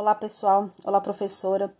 Olá 0.00 0.14
pessoal, 0.14 0.70
olá 0.82 0.98
professora. 0.98 1.70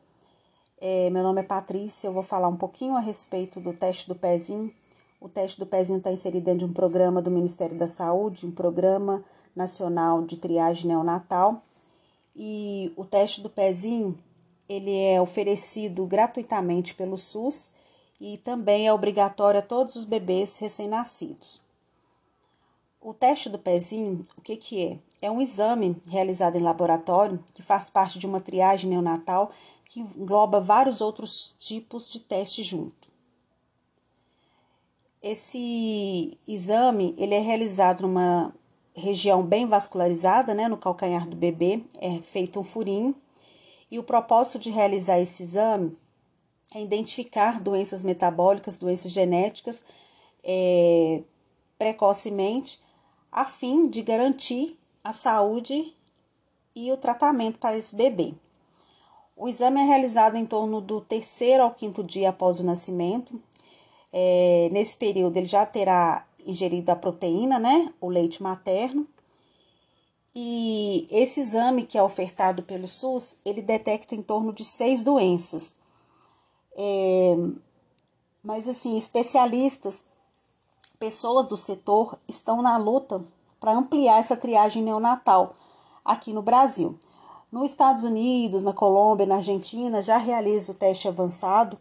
É, 0.78 1.09
meu 1.09 1.22
nome 1.22 1.40
é 1.40 1.43
Patrícia, 1.43 2.06
eu 2.06 2.12
vou 2.12 2.23
falar 2.23 2.48
um 2.48 2.56
pouquinho 2.56 2.94
a 2.94 3.00
respeito 3.00 3.58
do 3.60 3.73
teste 3.73 4.06
do 4.06 4.14
pezinho. 4.14 4.71
O 5.19 5.27
teste 5.27 5.59
do 5.59 5.64
pezinho 5.64 5.96
está 5.96 6.12
inserido 6.12 6.45
dentro 6.45 6.67
de 6.67 6.71
um 6.71 6.75
programa 6.75 7.22
do 7.22 7.30
Ministério 7.30 7.79
da 7.79 7.87
Saúde, 7.87 8.46
um 8.46 8.51
programa 8.51 9.25
nacional 9.56 10.21
de 10.21 10.37
triagem 10.37 10.88
neonatal. 10.88 11.62
E 12.37 12.93
o 12.95 13.06
teste 13.06 13.41
do 13.41 13.48
pezinho, 13.48 14.19
ele 14.68 14.95
é 15.02 15.18
oferecido 15.18 16.05
gratuitamente 16.05 16.95
pelo 16.95 17.16
SUS 17.16 17.73
e 18.21 18.37
também 18.37 18.87
é 18.87 18.93
obrigatório 18.93 19.61
a 19.61 19.62
todos 19.62 19.96
os 19.96 20.05
bebês 20.05 20.59
recém-nascidos. 20.59 21.62
O 23.01 23.14
teste 23.14 23.48
do 23.48 23.59
pezinho, 23.59 24.21
o 24.37 24.43
que, 24.43 24.57
que 24.57 24.87
é? 24.87 24.98
É 25.23 25.30
um 25.30 25.41
exame 25.41 25.96
realizado 26.11 26.57
em 26.57 26.62
laboratório 26.62 27.43
que 27.55 27.62
faz 27.62 27.89
parte 27.89 28.19
de 28.19 28.27
uma 28.27 28.41
triagem 28.41 28.91
neonatal 28.91 29.51
que 29.87 30.01
engloba 30.01 30.61
vários 30.61 31.01
outros 31.01 31.55
tipos 31.59 32.10
de 32.10 32.21
teste 32.21 32.62
junto. 32.62 33.09
Esse 35.23 36.38
exame 36.47 37.15
ele 37.16 37.34
é 37.34 37.41
realizado 37.41 38.02
numa 38.02 38.55
região 38.95 39.43
bem 39.43 39.66
vascularizada, 39.66 40.55
né, 40.55 40.69
no 40.69 40.77
calcanhar 40.77 41.27
do 41.27 41.37
bebê, 41.37 41.82
é 41.98 42.21
feito 42.21 42.60
um 42.60 42.65
furinho. 42.65 43.15
E 43.91 43.98
o 43.98 44.05
propósito 44.05 44.59
de 44.59 44.71
realizar 44.71 45.19
esse 45.19 45.43
exame 45.43 45.96
é 46.74 46.82
identificar 46.82 47.60
doenças 47.60 48.05
metabólicas, 48.05 48.79
doenças 48.79 49.10
genéticas 49.10 49.85
é, 50.45 51.23
precocemente 51.79 52.79
a 53.33 53.45
fim 53.45 53.89
de 53.89 54.02
garantir 54.02 54.77
a 55.02 55.12
saúde 55.12 55.95
e 56.75 56.91
o 56.93 56.97
tratamento 56.97 57.59
para 57.59 57.77
esse 57.77 57.95
bebê. 57.95 58.34
O 59.37 59.48
exame 59.48 59.80
é 59.80 59.84
realizado 59.84 60.37
em 60.37 60.45
torno 60.45 60.80
do 60.80 61.01
terceiro 61.01 61.63
ao 61.63 61.73
quinto 61.73 62.02
dia 62.02 62.30
após 62.30 62.60
o 62.60 62.66
nascimento. 62.66 63.41
É, 64.12 64.69
nesse 64.70 64.96
período, 64.96 65.36
ele 65.36 65.46
já 65.46 65.64
terá 65.64 66.27
ingerido 66.46 66.91
a 66.91 66.96
proteína, 66.96 67.58
né, 67.58 67.92
o 68.00 68.08
leite 68.08 68.42
materno. 68.42 69.06
E 70.34 71.06
esse 71.10 71.41
exame 71.41 71.86
que 71.86 71.98
é 71.98 72.02
ofertado 72.02 72.62
pelo 72.62 72.86
SUS, 72.86 73.38
ele 73.44 73.62
detecta 73.62 74.14
em 74.14 74.22
torno 74.22 74.52
de 74.52 74.64
seis 74.64 75.02
doenças. 75.02 75.74
É, 76.76 77.36
mas, 78.42 78.69
assim, 78.69 78.97
especialistas 78.97 80.04
pessoas 81.00 81.46
do 81.46 81.56
setor 81.56 82.18
estão 82.28 82.60
na 82.60 82.76
luta 82.76 83.24
para 83.58 83.72
ampliar 83.72 84.20
essa 84.20 84.36
triagem 84.36 84.82
neonatal 84.82 85.54
aqui 86.04 86.30
no 86.30 86.42
Brasil. 86.42 86.96
Nos 87.50 87.70
Estados 87.70 88.04
Unidos, 88.04 88.62
na 88.62 88.74
Colômbia, 88.74 89.26
na 89.26 89.36
Argentina, 89.36 90.02
já 90.02 90.18
realiza 90.18 90.72
o 90.72 90.74
teste 90.74 91.08
avançado 91.08 91.78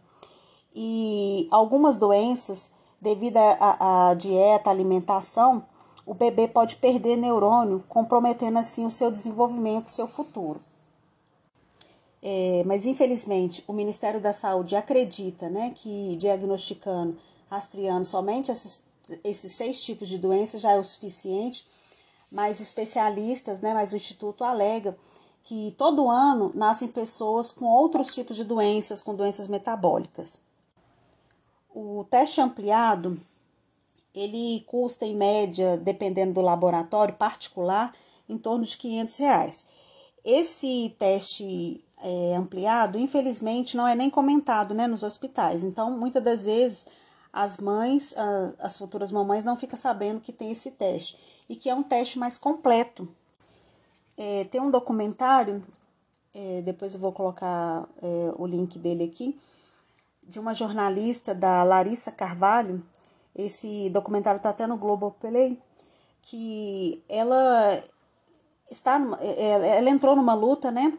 e 0.74 1.46
algumas 1.50 1.96
doenças, 1.96 2.72
devido 3.00 3.36
à 3.36 4.14
dieta, 4.18 4.70
alimentação, 4.70 5.64
o 6.06 6.14
bebê 6.14 6.48
pode 6.48 6.76
perder 6.76 7.16
neurônio, 7.16 7.84
comprometendo 7.88 8.58
assim 8.58 8.86
o 8.86 8.90
seu 8.90 9.10
desenvolvimento, 9.10 9.88
seu 9.88 10.08
futuro. 10.08 10.60
É, 12.22 12.62
mas 12.66 12.86
infelizmente 12.86 13.62
o 13.68 13.72
Ministério 13.72 14.20
da 14.20 14.32
Saúde 14.32 14.76
acredita 14.76 15.48
né, 15.48 15.72
que 15.74 16.16
diagnosticando, 16.16 17.16
rastreando 17.48 18.04
somente 18.04 18.50
esses 18.50 18.89
esses 19.24 19.52
seis 19.52 19.82
tipos 19.82 20.08
de 20.08 20.18
doença 20.18 20.58
já 20.58 20.72
é 20.72 20.78
o 20.78 20.84
suficiente, 20.84 21.66
mas 22.30 22.60
especialistas, 22.60 23.60
né, 23.60 23.74
mas 23.74 23.92
o 23.92 23.96
Instituto 23.96 24.44
alega 24.44 24.96
que 25.42 25.74
todo 25.76 26.08
ano 26.08 26.52
nascem 26.54 26.88
pessoas 26.88 27.50
com 27.50 27.66
outros 27.66 28.14
tipos 28.14 28.36
de 28.36 28.44
doenças, 28.44 29.02
com 29.02 29.14
doenças 29.14 29.48
metabólicas. 29.48 30.40
O 31.74 32.04
teste 32.10 32.40
ampliado, 32.40 33.20
ele 34.14 34.64
custa 34.66 35.06
em 35.06 35.14
média, 35.14 35.76
dependendo 35.76 36.34
do 36.34 36.40
laboratório 36.40 37.14
particular, 37.14 37.94
em 38.28 38.36
torno 38.36 38.64
de 38.64 38.76
500 38.76 39.16
reais. 39.16 39.66
Esse 40.24 40.94
teste 40.98 41.82
é, 42.02 42.36
ampliado, 42.36 42.98
infelizmente, 42.98 43.76
não 43.76 43.86
é 43.86 43.94
nem 43.94 44.10
comentado 44.10 44.74
né, 44.74 44.86
nos 44.86 45.02
hospitais. 45.02 45.64
Então, 45.64 45.90
muitas 45.98 46.22
das 46.22 46.44
vezes, 46.44 46.86
as 47.32 47.58
mães, 47.58 48.14
as 48.58 48.76
futuras 48.76 49.12
mamães 49.12 49.44
não 49.44 49.56
ficam 49.56 49.76
sabendo 49.76 50.20
que 50.20 50.32
tem 50.32 50.50
esse 50.50 50.72
teste 50.72 51.16
e 51.48 51.54
que 51.54 51.70
é 51.70 51.74
um 51.74 51.82
teste 51.82 52.18
mais 52.18 52.36
completo. 52.36 53.08
É, 54.16 54.44
tem 54.44 54.60
um 54.60 54.70
documentário, 54.70 55.64
é, 56.34 56.60
depois 56.62 56.94
eu 56.94 57.00
vou 57.00 57.12
colocar 57.12 57.88
é, 58.02 58.34
o 58.36 58.46
link 58.46 58.78
dele 58.78 59.04
aqui, 59.04 59.38
de 60.22 60.38
uma 60.38 60.54
jornalista 60.54 61.34
da 61.34 61.62
Larissa 61.62 62.12
Carvalho. 62.12 62.84
Esse 63.34 63.88
documentário 63.90 64.38
está 64.38 64.50
até 64.50 64.66
no 64.66 64.76
Globoplay, 64.76 65.58
que 66.22 67.02
ela 67.08 67.82
está, 68.70 69.00
é, 69.20 69.78
ela 69.78 69.88
entrou 69.88 70.14
numa 70.14 70.34
luta, 70.34 70.70
né, 70.70 70.98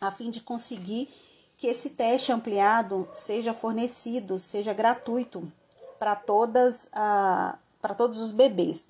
a 0.00 0.10
fim 0.10 0.30
de 0.30 0.40
conseguir 0.40 1.08
que 1.56 1.66
esse 1.66 1.90
teste 1.90 2.32
ampliado 2.32 3.08
seja 3.10 3.54
fornecido, 3.54 4.38
seja 4.38 4.72
gratuito 4.72 5.50
para 5.98 6.14
todas 6.14 6.90
para 6.90 7.94
todos 7.96 8.20
os 8.20 8.32
bebês. 8.32 8.88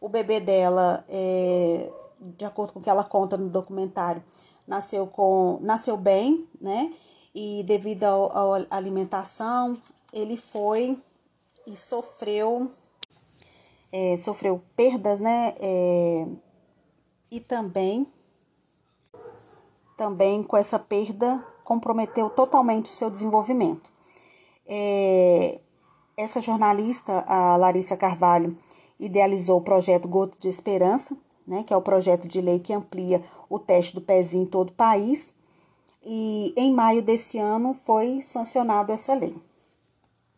O 0.00 0.08
bebê 0.08 0.40
dela, 0.40 1.04
é, 1.08 1.92
de 2.38 2.44
acordo 2.44 2.72
com 2.72 2.78
o 2.78 2.82
que 2.82 2.88
ela 2.88 3.04
conta 3.04 3.36
no 3.36 3.48
documentário, 3.50 4.22
nasceu 4.66 5.06
com 5.06 5.58
nasceu 5.60 5.96
bem, 5.96 6.48
né? 6.60 6.92
E 7.34 7.62
devido 7.64 8.04
à 8.04 8.66
alimentação, 8.76 9.80
ele 10.12 10.36
foi 10.36 10.98
e 11.66 11.76
sofreu 11.76 12.70
é, 13.92 14.16
sofreu 14.16 14.62
perdas, 14.74 15.20
né? 15.20 15.54
É, 15.60 16.26
e 17.30 17.40
também 17.40 18.06
também 19.96 20.42
com 20.42 20.56
essa 20.56 20.78
perda 20.78 21.44
comprometeu 21.70 22.28
totalmente 22.28 22.90
o 22.90 22.92
seu 22.92 23.08
desenvolvimento. 23.08 23.92
É, 24.66 25.60
essa 26.16 26.40
jornalista, 26.40 27.24
a 27.28 27.56
Larissa 27.56 27.96
Carvalho, 27.96 28.58
idealizou 28.98 29.58
o 29.58 29.62
projeto 29.62 30.08
Gota 30.08 30.36
de 30.40 30.48
Esperança, 30.48 31.16
né, 31.46 31.62
que 31.62 31.72
é 31.72 31.76
o 31.76 31.80
projeto 31.80 32.26
de 32.26 32.40
lei 32.40 32.58
que 32.58 32.72
amplia 32.72 33.22
o 33.48 33.56
teste 33.56 33.94
do 33.94 34.00
pezinho 34.00 34.42
em 34.42 34.46
todo 34.48 34.70
o 34.70 34.72
país. 34.72 35.32
E 36.04 36.52
em 36.56 36.74
maio 36.74 37.02
desse 37.02 37.38
ano 37.38 37.72
foi 37.72 38.20
sancionado 38.20 38.90
essa 38.90 39.14
lei. 39.14 39.36